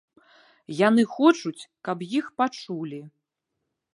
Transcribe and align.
Яны 0.87 1.03
хочуць, 1.17 1.67
каб 1.89 1.97
іх 2.19 2.25
пачулі. 2.43 3.01